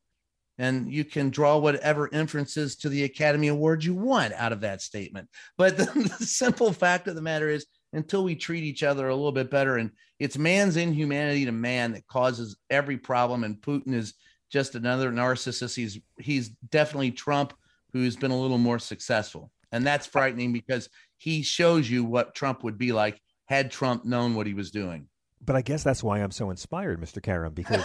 [0.59, 4.83] And you can draw whatever inferences to the Academy Award you want out of that
[4.83, 5.31] statement.
[5.57, 5.85] But the,
[6.19, 9.51] the simple fact of the matter is, until we treat each other a little bit
[9.51, 13.45] better, and it's man's inhumanity to man that causes every problem.
[13.45, 14.15] And Putin is
[14.51, 15.75] just another narcissist.
[15.75, 17.53] He's he's definitely Trump,
[17.93, 22.65] who's been a little more successful, and that's frightening because he shows you what Trump
[22.65, 25.09] would be like had Trump known what he was doing.
[25.45, 27.21] but I guess that's why I'm so inspired, Mr.
[27.21, 27.85] Karem, because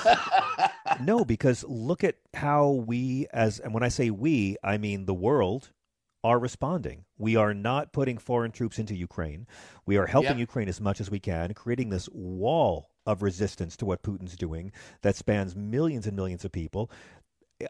[1.02, 5.14] no, because look at how we, as and when I say we, I mean the
[5.14, 5.72] world,
[6.28, 7.06] are responding.
[7.18, 9.48] We are not putting foreign troops into Ukraine.
[9.86, 10.50] We are helping Yep.
[10.50, 14.74] Ukraine as much as we can, creating this wall of resistance to what Putin's doing
[15.04, 16.92] that spans millions and millions of people.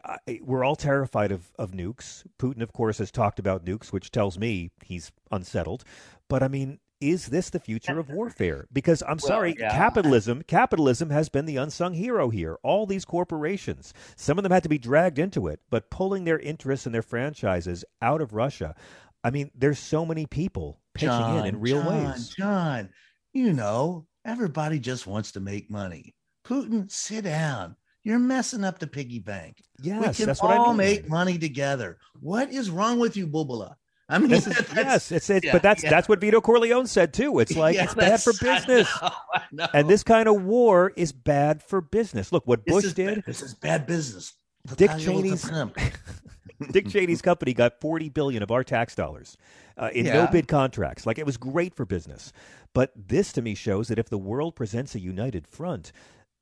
[0.04, 2.24] I, we're all terrified of, of nukes.
[2.38, 5.84] Putin, of course, has talked about nukes, which tells me he's unsettled.
[6.28, 8.66] But I mean, is this the future of warfare?
[8.72, 9.70] Because I'm sorry, yeah.
[9.70, 12.58] capitalism capitalism has been the unsung hero here.
[12.62, 16.38] All these corporations, some of them had to be dragged into it, but pulling their
[16.38, 18.74] interests and their franchises out of Russia.
[19.22, 22.28] I mean, there's so many people pitching in in real John, ways.
[22.28, 22.90] John,
[23.32, 26.14] you know, everybody just wants to make money.
[26.44, 27.76] Putin, sit down.
[28.04, 29.62] You're messing up the piggy bank.
[29.82, 30.76] Yes, we can that's what I all mean.
[30.78, 31.98] make money together.
[32.20, 33.74] What is wrong with you, Bubala?
[34.08, 35.90] I mean, This is, that's- yes, it's, it's yeah, but that's yeah.
[35.90, 37.38] that's what Vito Corleone said too.
[37.40, 39.02] It's like Yeah, it's bad for that's- I business.
[39.02, 39.66] know, I know.
[39.74, 42.32] And this kind of war is bad for business.
[42.32, 43.16] Look what This Bush did.
[43.16, 44.32] bad- This is bad business.
[44.76, 45.50] Dick you what Cheney's.
[46.72, 49.36] Dick Cheney's company got 40 billion of our tax dollars
[49.76, 51.06] uh, in no bid contracts.
[51.06, 52.32] Like it was great for business.
[52.74, 55.92] But this to me shows that if the world presents a united front,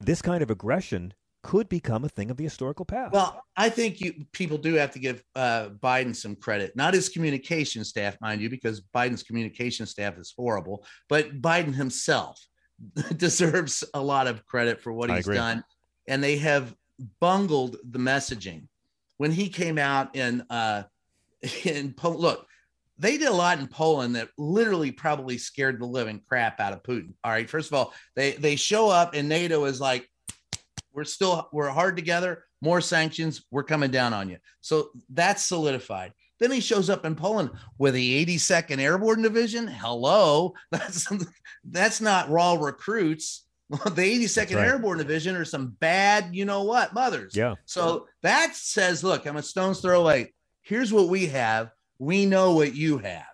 [0.01, 1.13] this kind of aggression
[1.47, 3.13] could become a thing of the historical past.
[3.13, 7.09] Well, I think you people do have to give uh, Biden some credit, not his
[7.09, 12.45] communication staff, mind you, because Biden's communication staff is horrible, but Biden himself
[13.17, 15.37] deserves a lot of credit for what I he's agree.
[15.37, 15.63] done.
[16.09, 16.75] And they have
[17.21, 18.67] bungled the messaging.
[19.19, 20.83] When he came out in uh
[21.65, 22.45] in Po- look,
[22.99, 26.83] they did a lot in Poland that literally probably scared the living crap out of
[26.83, 27.13] Putin.
[27.23, 30.09] All right, first of all, they they show up and NATO is like,
[30.97, 34.39] we're still we're hard together more sanctions we're coming down on you.
[34.63, 36.13] So that's solidified.
[36.41, 39.69] Then he shows up in poland with the 82nd airborne division.
[39.69, 40.55] Hello.
[40.71, 41.07] That's
[41.65, 43.45] that's not raw recruits.
[43.69, 44.69] The 82nd right.
[44.69, 47.35] airborne division are some bad you know what mothers.
[47.35, 47.57] Yeah.
[47.65, 50.33] so that says look i'm a stone's throw away.
[50.63, 51.71] Here's what we have.
[51.99, 53.27] We know what you have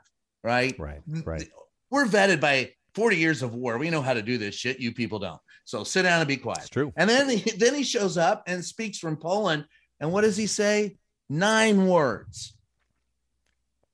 [0.42, 0.74] right?
[0.78, 1.02] Right.
[1.24, 1.48] Right.
[1.90, 3.78] we're vetted by 40 years of war.
[3.78, 4.80] We know how to do this shit.
[4.80, 6.92] You people don't so sit down and be quiet It's true.
[6.96, 9.64] and then he, then he shows up and speaks from Poland.
[10.00, 10.96] And what does he say?
[11.28, 12.56] Nine words.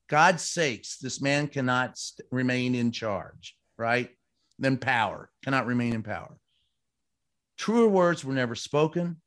[0.09, 4.09] God's sakes, this man cannot st- remain in charge, right?
[4.59, 6.37] Then power cannot remain in power.
[7.59, 9.21] Truer words were never spoken.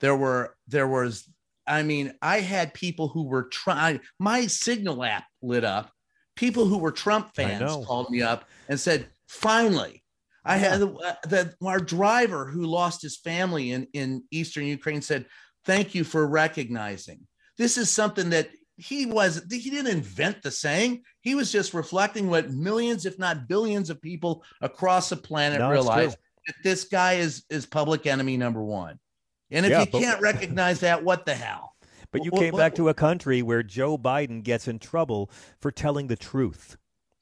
[0.00, 1.28] There were, there was,
[1.66, 5.90] I mean, I had people who were trying, my signal app lit up.
[6.36, 10.02] People who were Trump fans called me up and said, finally,
[10.44, 15.02] I had the, uh, the our driver who lost his family in in eastern Ukraine
[15.02, 15.26] said,
[15.64, 17.26] "Thank you for recognizing.
[17.58, 21.02] This is something that he was he didn't invent the saying.
[21.20, 25.70] He was just reflecting what millions, if not billions, of people across the planet No,
[25.70, 28.98] realize that this guy is is public enemy number one.
[29.50, 31.74] And if Yeah, you but- can't recognize that, what the hell?
[32.12, 36.08] But you came back to a country where Joe Biden gets in trouble for telling
[36.08, 36.76] the truth.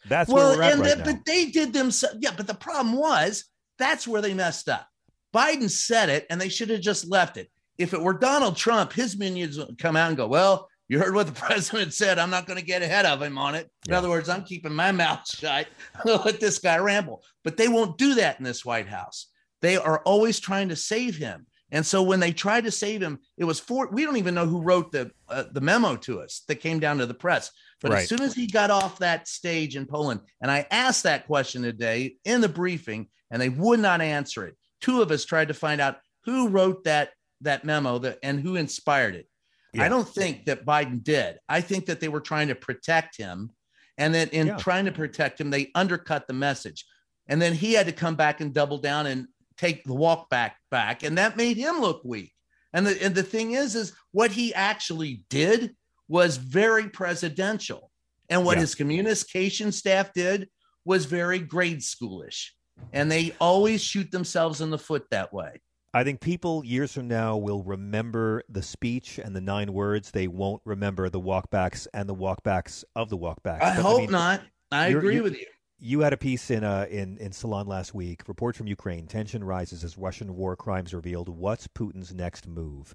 [0.07, 1.05] That's well, where we're at and right now.
[1.05, 2.17] but they did themselves.
[2.21, 3.45] Yeah, but the problem was
[3.79, 4.87] that's where they messed up.
[5.35, 7.51] Biden said it, and they should have just left it.
[7.77, 11.15] If it were Donald Trump, his minions would come out and go, "Well, you heard
[11.15, 12.19] what the president said.
[12.19, 13.99] I'm not going to get ahead of him on it." In Yeah.
[13.99, 15.69] other words, I'm keeping my mouth shut.
[16.05, 17.23] Let this guy ramble.
[17.45, 19.27] But they won't do that in this White House.
[19.61, 21.47] They are always trying to save him.
[21.71, 24.47] And so when they tried to save him, it was for we don't even know
[24.47, 27.51] who wrote the uh, the memo to us that came down to the press.
[27.81, 28.03] But Right.
[28.03, 31.63] as soon as he got off that stage in Poland, and I asked that question
[31.63, 34.57] today in the briefing, and they would not answer it.
[34.81, 38.57] Two of us tried to find out who wrote that that memo that and who
[38.57, 39.29] inspired it.
[39.73, 39.85] Yeah.
[39.85, 41.39] I don't think that Biden did.
[41.49, 43.53] I think that they were trying to protect him,
[43.97, 44.57] and that in Yeah.
[44.57, 46.85] trying to protect him, they undercut the message.
[47.29, 50.57] And then he had to come back and double down and take the walk back
[50.71, 52.35] back, and that made him look weak.
[52.73, 55.77] And the and the thing is, is what he actually did
[56.09, 57.91] was very presidential,
[58.29, 58.63] and what Yeah.
[58.63, 60.49] his communication staff did
[60.85, 62.53] was very grade schoolish,
[62.93, 65.61] and they always shoot themselves in the foot that way.
[65.95, 70.11] I think people years from now will remember the speech and the nine words.
[70.11, 73.63] They won't remember the walkbacks and the walkbacks of the walkbacks.
[73.63, 74.43] I But, hope mean, not.
[74.71, 75.47] I agree you- with you.
[75.81, 78.27] You had a piece in uh, in in Salon last week.
[78.27, 81.29] Report from Ukraine: Tension rises as Russian war crimes revealed.
[81.29, 82.95] What's Putin's next move?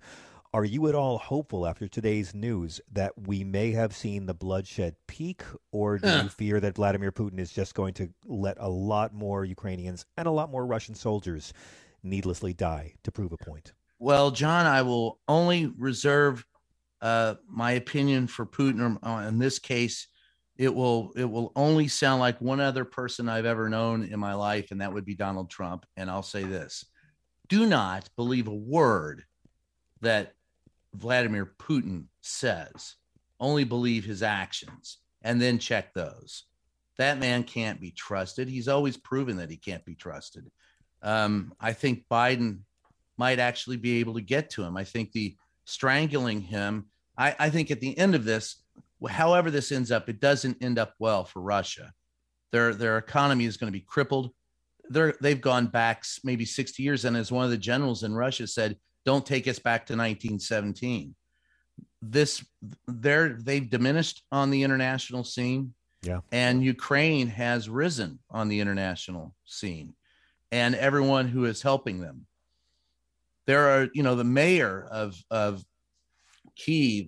[0.53, 4.95] Are you at all hopeful after today's news that we may have seen the bloodshed
[5.07, 6.23] peak, or do Huh.
[6.23, 10.27] you fear that Vladimir Putin is just going to let a lot more Ukrainians and
[10.27, 11.53] a lot more Russian soldiers
[12.03, 13.73] needlessly die to prove a point?
[13.97, 16.45] Well, John, I will only reserve
[17.01, 18.99] uh, my opinion for Putin.
[19.01, 20.07] Or, uh, in this case,
[20.57, 24.35] it will it will only sound like one other person I've ever known in my
[24.35, 25.85] life, and that would be Donald Trump.
[25.97, 26.85] And I'll say this:
[27.47, 29.23] Do not believe a word
[30.01, 30.35] that
[30.93, 32.95] Vladimir Putin says.
[33.39, 36.43] Only believe his actions, and then check those.
[36.97, 38.47] That man can't be trusted.
[38.47, 40.49] He's always proven that he can't be trusted.
[41.01, 42.59] Um, I think Biden
[43.17, 44.77] might actually be able to get to him.
[44.77, 46.85] I think the strangling him,
[47.17, 48.63] I, I think at the end of this,
[49.09, 51.91] however this ends up, it doesn't end up well for Russia.
[52.51, 54.31] Their their economy is going to be crippled.
[54.89, 57.03] They're they've gone back maybe 60 years.
[57.03, 61.15] And as one of the generals in Russia said, don't take us back to 1917.
[62.01, 62.43] This
[62.87, 65.73] they're they've diminished on the international scene.
[66.01, 66.19] Yeah.
[66.31, 69.95] And Ukraine has risen on the international scene
[70.51, 72.25] and everyone who is helping them.
[73.47, 75.63] There are, you know, the mayor of of
[76.55, 77.07] Kiev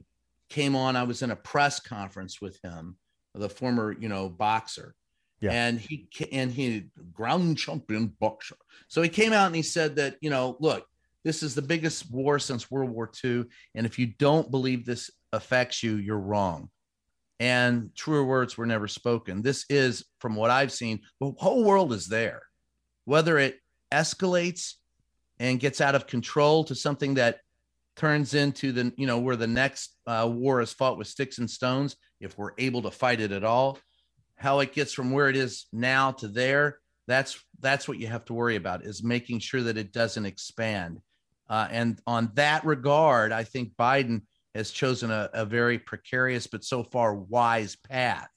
[0.50, 0.96] came on.
[0.96, 2.98] I was in a press conference with him,
[3.34, 4.96] the former, you know, boxer.
[5.42, 5.52] Yeah.
[5.52, 8.56] And he and he ground champion boxer.
[8.88, 10.88] So he came out and he said that, you know, look,
[11.26, 13.46] this is the biggest war since World War II.
[13.74, 16.70] And if you don't believe this affects you, you're wrong.
[17.40, 19.42] And truer words were never spoken.
[19.42, 22.44] This is, from what I've seen, the whole world is there.
[23.06, 23.60] Whether it
[23.92, 24.76] escalates
[25.40, 27.40] and gets out of control to something that
[27.96, 31.50] turns into the, you know, where the next uh, war is fought with sticks and
[31.50, 33.80] stones, if we're able to fight it at all,
[34.36, 38.26] how it gets from where it is now to there, that's that's what you have
[38.26, 41.02] to worry about is making sure that it doesn't expand.
[41.50, 44.22] Uh, and on that regard, I think Biden
[44.56, 48.30] has chosen a, a very precarious but so far wise path.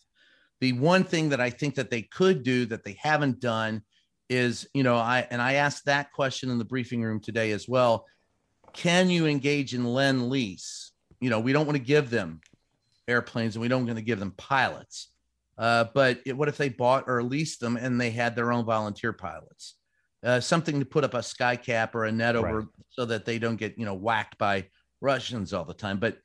[0.60, 3.82] The one thing that I think that they could do that they haven't done
[4.28, 7.68] is, you know, I and I asked that question in the briefing room today as
[7.68, 8.04] well.
[8.72, 10.92] Can you engage in lend lease?
[11.20, 12.40] You know, we don't want to give them
[13.06, 15.10] airplanes and we don't want to give them pilots.
[15.56, 18.64] Uh, but it, what if they bought or leased them and they had their own
[18.64, 19.77] volunteer pilots?
[20.24, 22.68] Uh, something to put up a sky cap or a net over Right.
[22.90, 24.66] so that they don't get you know whacked by
[25.00, 25.98] Russians all the time.
[25.98, 26.18] But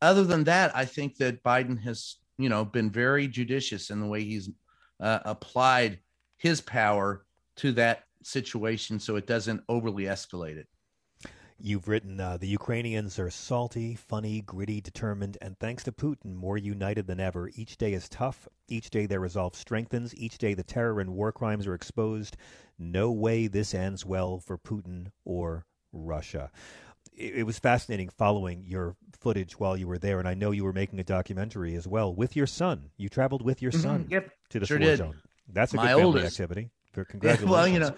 [0.00, 4.06] other than that, I think that Biden has you know been very judicious in the
[4.06, 4.50] way he's
[5.00, 6.00] uh, applied
[6.38, 7.24] his power
[7.56, 10.66] to that situation so it doesn't overly escalate it.
[11.64, 16.58] You've written uh, the Ukrainians are salty, funny, gritty, determined, and thanks to Putin, more
[16.58, 17.52] united than ever.
[17.54, 18.48] Each day is tough.
[18.66, 20.12] Each day their resolve strengthens.
[20.16, 22.36] Each day the terror and war crimes are exposed.
[22.80, 26.50] No way this ends well for Putin or Russia.
[27.16, 30.64] It, it was fascinating following your footage while you were there, and I know you
[30.64, 32.90] were making a documentary as well with your son.
[32.96, 34.96] You traveled with your son Yep, to the sure war did.
[34.96, 35.14] zone.
[35.48, 36.40] That's a My good family oldest.
[36.40, 36.70] activity.
[36.92, 37.50] For Yeah, congratulations.
[37.52, 37.94] well, you know,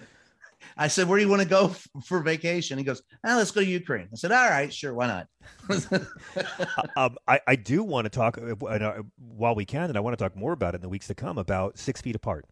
[0.77, 1.69] I said, "Where do you want to go
[2.03, 5.07] for vacation?" He goes, ah, "Let's go to Ukraine." I said, "All right, sure, why
[5.07, 5.27] not?"
[6.97, 10.17] um, I, I do want to talk uh, uh, while we can, and I want
[10.17, 12.45] to talk more about it in the weeks to come about six feet apart,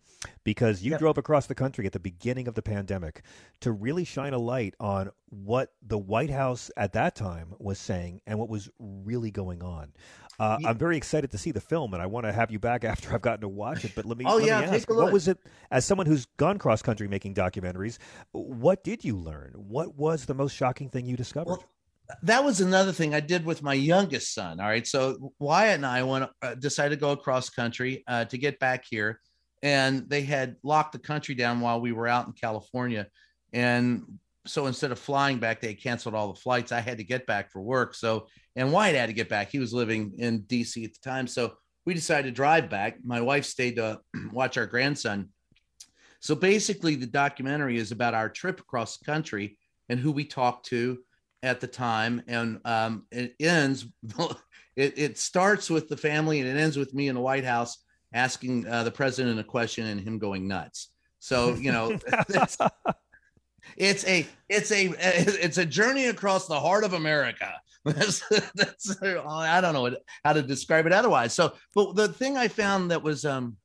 [0.43, 0.99] because you yep.
[0.99, 3.23] drove across the country at the beginning of the pandemic
[3.61, 8.21] to really shine a light on what the White House at that time was saying
[8.27, 9.93] and what was really going on.
[10.39, 10.69] Uh, yeah.
[10.69, 13.13] I'm very excited to see the film, and I want to have you back after
[13.13, 13.91] I've gotten to watch it.
[13.95, 15.37] But let me, oh let yeah, me ask, what was it?
[15.71, 17.97] As someone who's gone cross country making documentaries,
[18.31, 19.53] what did you learn?
[19.55, 21.49] What was the most shocking thing you discovered?
[21.49, 21.63] Well,
[22.23, 24.59] that was another thing I did with my youngest son.
[24.59, 28.37] All right, so Wyatt and I went uh, decided to go across country uh, to
[28.37, 29.19] get back here,
[29.63, 33.07] and they had locked the country down while we were out in California,
[33.51, 34.03] and
[34.45, 36.71] so instead of flying back, they canceled all the flights.
[36.71, 37.95] I had to get back for work.
[37.95, 39.49] So, and Wyatt had to get back.
[39.49, 41.27] He was living in DC at the time.
[41.27, 41.53] So
[41.85, 42.97] we decided to drive back.
[43.03, 43.99] My wife stayed to
[44.31, 45.29] watch our grandson.
[46.19, 49.57] So basically, the documentary is about our trip across the country
[49.89, 50.99] and who we talked to
[51.41, 52.21] at the time.
[52.27, 53.85] And um, it ends,
[54.75, 57.82] it, it starts with the family and it ends with me in the White House
[58.13, 60.89] asking uh, the president a question and him going nuts.
[61.19, 61.97] So, you know,
[63.77, 67.53] It's a it's a it's a journey across the heart of America.
[67.85, 68.23] That's,
[68.55, 69.93] that's I don't know
[70.23, 71.33] how to describe it otherwise.
[71.33, 73.57] So, but the thing I found that was um,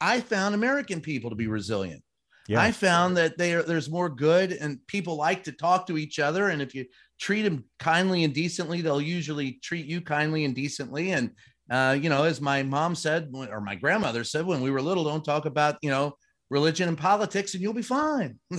[0.00, 2.02] I found American people to be resilient.
[2.48, 2.60] Yeah.
[2.60, 6.18] I found that they are, there's more good and people like to talk to each
[6.18, 6.48] other.
[6.48, 6.86] And if you
[7.20, 11.12] treat them kindly and decently, they'll usually treat you kindly and decently.
[11.12, 11.30] And,
[11.70, 15.04] uh, you know, as my mom said, or my grandmother said, when we were little,
[15.04, 16.14] don't talk about, you know,
[16.50, 18.38] religion and politics and you'll be fine.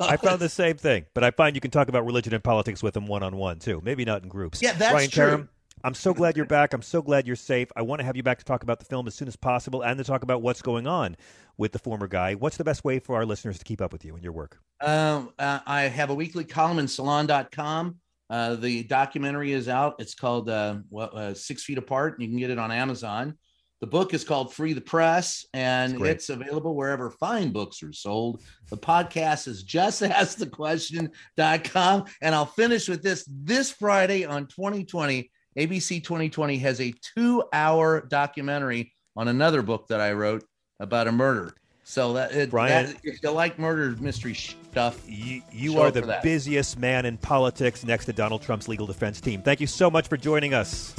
[0.00, 2.82] I found the same thing, but I find you can talk about religion and politics
[2.82, 3.80] with them one on one too.
[3.84, 4.60] Maybe not in groups.
[4.60, 5.24] Yeah, that's Brian true.
[5.24, 5.48] Karem,
[5.84, 6.74] I'm so glad you're back.
[6.74, 7.70] I'm so glad you're safe.
[7.76, 9.82] I want to have you back to talk about the film as soon as possible
[9.82, 11.16] and to talk about what's going on
[11.56, 12.34] with the former guy.
[12.34, 14.58] What's the best way for our listeners to keep up with you and your work?
[14.80, 17.96] Um, uh, I have a weekly column in salon.com.
[18.30, 19.96] Uh, the documentary is out.
[19.98, 22.14] It's called uh, uh, Six Feet Apart.
[22.14, 23.36] And You can get it on Amazon.
[23.80, 28.42] The book is called Free the Press, and it's available wherever fine books are sold.
[28.68, 32.04] The podcast is just ask the question.com.
[32.20, 35.30] And I'll finish with this this Friday on 2020.
[35.58, 40.44] ABC 2020 has a two hour documentary on another book that I wrote
[40.78, 41.54] about a murder.
[41.90, 46.20] So that, it, Brian, that, if you like murder mystery stuff, you, you are the
[46.22, 49.42] busiest man in politics next to Donald Trump's legal defense team.
[49.42, 50.94] Thank you so much for joining us.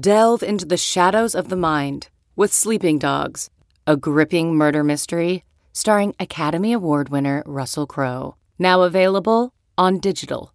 [0.00, 3.50] Delve into the shadows of the mind with Sleeping Dogs,
[3.86, 5.44] a gripping murder mystery
[5.74, 8.36] starring Academy Award winner Russell Crowe.
[8.58, 10.54] Now available on digital.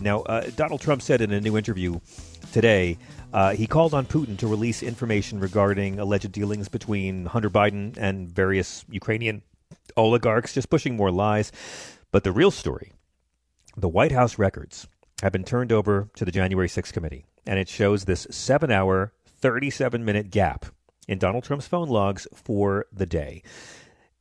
[0.00, 2.00] Now, uh, Donald Trump said in a new interview
[2.52, 2.96] today
[3.32, 8.30] uh, he called on Putin to release information regarding alleged dealings between Hunter Biden and
[8.30, 9.42] various Ukrainian
[9.96, 11.52] oligarchs, just pushing more lies.
[12.10, 12.92] But the real story
[13.76, 14.88] the White House records
[15.22, 19.12] have been turned over to the January 6th committee, and it shows this seven hour,
[19.26, 20.64] 37 minute gap
[21.06, 23.42] in Donald Trump's phone logs for the day.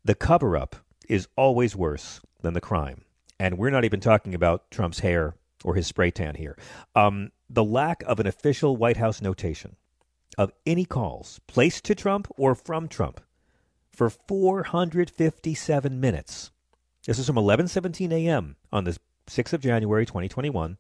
[0.08, 0.78] The cover up
[1.10, 3.02] is always worse than the crime.
[3.42, 5.36] And we're not even talking about Trump's hair
[5.66, 6.58] or his spray tan here.
[6.96, 9.76] Um, the lack of an official White House notation
[10.38, 13.20] of any calls placed to Trump or from Trump
[13.92, 16.52] for 457 minutes.
[17.06, 18.56] This is from 11:17 a.m.
[18.72, 18.98] on the
[19.28, 20.78] 6th of January 2021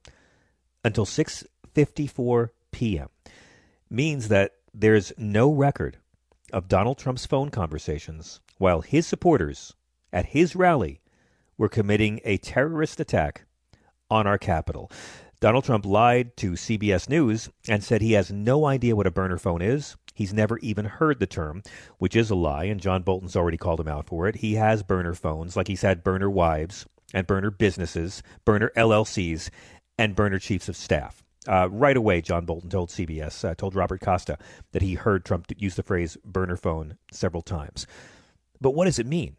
[0.85, 3.09] until 6:54 p.m.
[3.89, 5.97] means that there's no record
[6.51, 9.73] of Donald Trump's phone conversations while his supporters
[10.11, 11.01] at his rally
[11.57, 13.45] were committing a terrorist attack
[14.09, 14.91] on our Capitol.
[15.39, 19.37] Donald Trump lied to CBS News and said he has no idea what a burner
[19.37, 19.95] phone is.
[20.15, 21.61] He's never even heard the term,
[21.99, 24.37] which is a lie, and John Bolton's already called him out for it.
[24.37, 29.51] He has burner phones, like he's had burner wives and burner businesses, burner LLCs,
[29.97, 31.23] and burner chiefs of staff.
[31.47, 34.37] Uh, right away, John Bolton told CBS, uh, told Robert Costa
[34.73, 37.87] that he heard Trump use the phrase burner phone several times.
[38.59, 39.37] But what does it mean?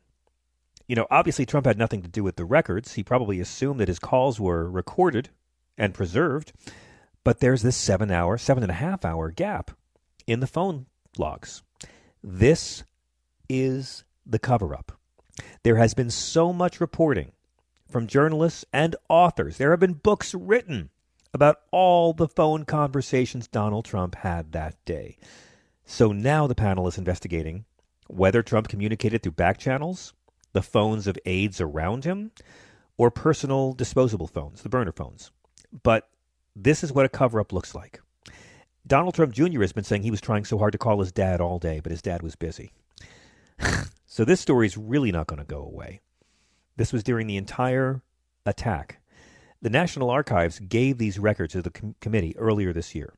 [0.87, 2.95] You know, obviously, Trump had nothing to do with the records.
[2.95, 5.29] He probably assumed that his calls were recorded
[5.77, 6.53] and preserved.
[7.25, 9.73] But there's this seven hour, seven and a half hour gap
[10.27, 10.87] in the phone
[11.19, 11.63] logs.
[12.23, 12.85] This
[13.51, 14.93] is the cover up.
[15.63, 17.33] There has been so much reporting
[17.87, 19.59] from journalists and authors.
[19.59, 20.91] There have been books written
[21.39, 25.17] about all the phone conversations Donald Trump had that day.
[25.85, 27.65] So now the panel is investigating
[28.09, 30.15] whether Trump communicated through back channels,
[30.53, 32.33] the phones of aides around him,
[32.97, 35.31] or personal disposable phones, the burner phones.
[35.85, 36.09] But
[36.57, 38.01] this is what a cover up looks like.
[38.85, 39.61] Donald Trump Jr.
[39.61, 41.93] has been saying he was trying so hard to call his dad all day, but
[41.93, 42.73] his dad was busy.
[44.07, 46.01] so this story is really not going to go away.
[46.77, 48.03] This was during the entire
[48.45, 48.99] attack.
[49.61, 53.15] The National Archives gave these records to the com- committee earlier this year,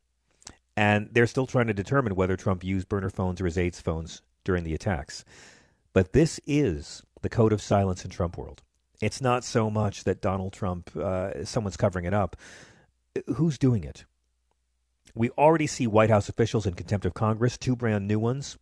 [0.76, 4.22] and they're still trying to determine whether Trump used burner phones or his aides' phones
[4.44, 5.24] during the attacks.
[5.92, 8.62] But this is the code of silence in Trump world.
[9.02, 12.36] It's not so much that Donald Trump, uh, someone's covering it up.
[13.34, 14.04] Who's doing it?
[15.14, 18.56] We already see White House officials in contempt of Congress, two brand new ones.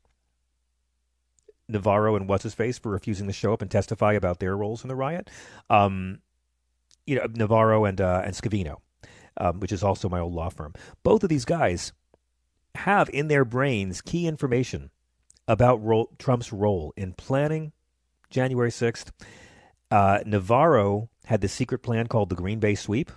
[1.68, 4.83] Navarro and what's his face for refusing to show up and testify about their roles
[4.83, 5.29] in the riot.
[5.68, 6.20] Um,
[7.09, 8.76] you know, Navarro and uh, and Scavino,
[9.38, 10.74] um, which is also my old law firm.
[11.02, 11.92] Both of these guys
[12.74, 14.90] have in their brains key information
[15.48, 15.80] about
[16.18, 17.72] Trump's role in planning
[18.30, 19.11] January sixth.
[19.90, 23.11] Uh, Navarro had the secret plan called the Green Bay Sweep.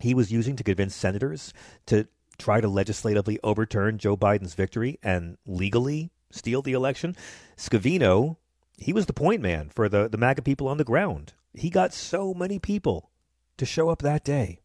[0.00, 1.52] He was using to convince senators
[1.86, 7.16] to try to legislatively overturn Joe Biden's victory and legally steal the election.
[7.56, 8.36] Scavino,
[8.76, 11.32] he was the point man for the, the MAGA people on the ground.
[11.58, 13.10] He got so many people
[13.56, 14.60] to show up that day.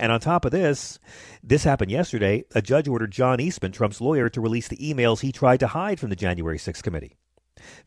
[0.00, 0.98] And on top of this,
[1.42, 2.44] this happened yesterday.
[2.54, 5.98] A judge ordered John Eastman, Trump's lawyer, to release the emails he tried to hide
[5.98, 7.16] from the January 6th committee.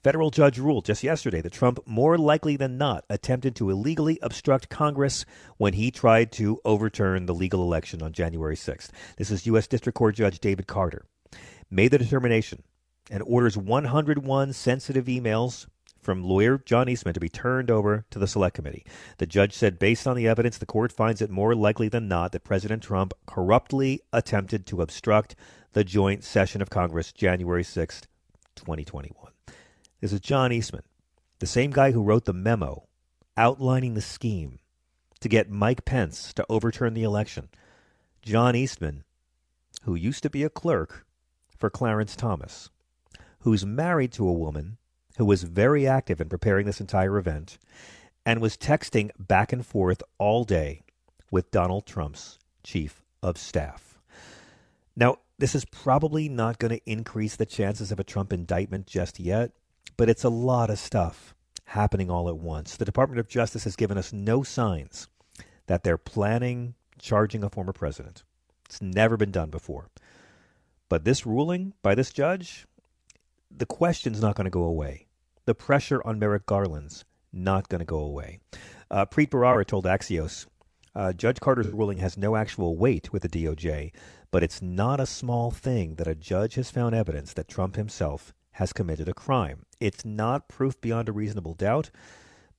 [0.03, 4.67] Federal judge ruled just yesterday that Trump more likely than not attempted to illegally obstruct
[4.67, 5.25] Congress
[5.57, 8.89] when he tried to overturn the legal election on January 6th.
[9.15, 9.67] This is U.S.
[9.67, 11.05] District Court Judge David Carter
[11.69, 12.63] made the determination
[13.09, 15.67] and orders 101 sensitive emails
[16.01, 18.85] from lawyer John Eastman to be turned over to the Select Committee.
[19.17, 22.31] The judge said, based on the evidence, the court finds it more likely than not
[22.31, 25.35] that President Trump corruptly attempted to obstruct
[25.73, 28.01] the joint session of Congress January 6,
[28.55, 29.31] 2021.
[30.01, 30.83] This is John Eastman,
[31.39, 32.87] the same guy who wrote the memo
[33.37, 34.59] outlining the scheme
[35.19, 37.49] to get Mike Pence to overturn the election.
[38.21, 39.03] John Eastman,
[39.83, 41.05] who used to be a clerk
[41.57, 42.69] for Clarence Thomas,
[43.39, 44.77] who's married to a woman
[45.17, 47.57] who was very active in preparing this entire event
[48.25, 50.83] and was texting back and forth all day
[51.31, 53.99] with Donald Trump's chief of staff.
[54.95, 59.19] Now, this is probably not going to increase the chances of a Trump indictment just
[59.19, 59.51] yet,
[59.97, 61.33] but it's a lot of stuff
[61.65, 62.75] happening all at once.
[62.75, 65.07] The Department of Justice has given us no signs
[65.67, 68.23] that they're planning charging a former president.
[68.65, 69.89] It's never been done before.
[70.89, 72.67] But this ruling by this judge,
[73.55, 75.07] the question's not going to go away.
[75.45, 78.39] The pressure on Merrick Garland's not going to go away.
[78.89, 80.47] Uh, Preet Bharara told Axios
[80.93, 83.93] uh, Judge Carter's ruling has no actual weight with the DOJ,
[84.29, 88.33] but it's not a small thing that a judge has found evidence that Trump himself
[88.53, 89.65] has committed a crime.
[89.79, 91.91] It's not proof beyond a reasonable doubt,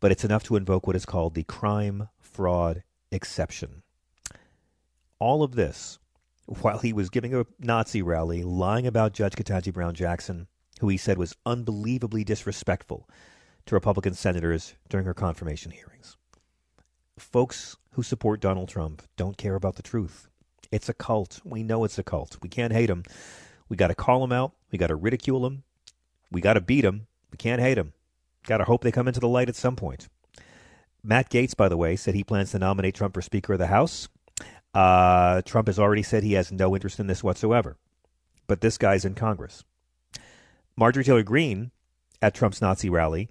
[0.01, 3.83] but it's enough to invoke what is called the crime fraud exception.
[5.19, 5.99] All of this
[6.47, 10.49] while he was giving a Nazi rally, lying about Judge Ketanji Brown Jackson,
[10.83, 13.09] who he said was unbelievably disrespectful
[13.67, 16.17] to Republican senators during her confirmation hearings.
[17.17, 20.27] Folks who support Donald Trump don't care about the truth.
[20.73, 21.41] It's a cult.
[21.45, 22.37] We know it's a cult.
[22.43, 23.05] We can't hate him.
[23.69, 24.55] We got to call him out.
[24.73, 25.63] We got to ridicule him.
[26.33, 27.07] We got to beat him.
[27.31, 27.93] We can't hate him.
[28.45, 30.09] Got to hope they come into the light at some point.
[31.05, 33.69] Matt Gaetz, by the way, said he plans to nominate Trump for Speaker of the
[33.69, 34.09] House.
[34.75, 37.77] Uh, Trump has already said he has no interest in this whatsoever.
[38.49, 39.63] But this guy's in Congress.
[40.77, 41.71] Marjorie Taylor Greene
[42.21, 43.29] at Trump's Nazi rally.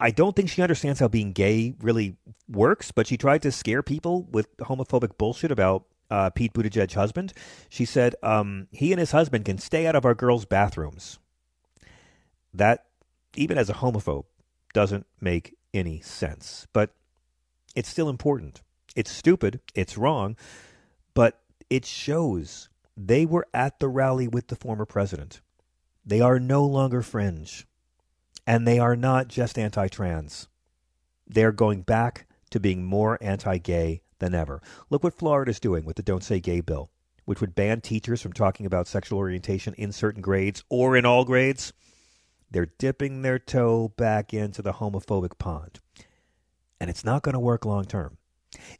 [0.00, 2.16] I don't think she understands how being gay really
[2.48, 7.32] works, but she tried to scare people with homophobic bullshit about uh, Pete Buttigieg's husband.
[7.68, 11.18] She said um, he and his husband can stay out of our girls' bathrooms.
[12.52, 12.86] That,
[13.36, 14.24] even as a homophobe,
[14.74, 16.66] doesn't make any sense.
[16.72, 16.90] But
[17.74, 18.60] it's still important.
[18.96, 20.36] It's stupid, it's wrong,
[21.14, 21.40] but
[21.70, 25.40] it shows they were at the rally with the former president.
[26.04, 27.66] They are no longer fringe,
[28.46, 30.48] and they are not just anti trans.
[31.26, 34.60] They're going back to being more anti gay than ever.
[34.90, 36.90] Look what Florida's doing with the Don't Say Gay bill,
[37.24, 41.24] which would ban teachers from talking about sexual orientation in certain grades or in all
[41.24, 41.72] grades.
[42.50, 45.80] They're dipping their toe back into the homophobic pond.
[46.80, 48.18] And it's not going to work long term.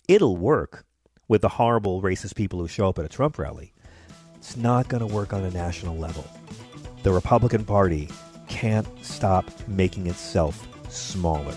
[0.09, 0.85] It'll work
[1.29, 3.73] with the horrible racist people who show up at a Trump rally.
[4.35, 6.27] It's not going to work on a national level.
[7.03, 8.09] The Republican Party
[8.49, 11.55] can't stop making itself smaller.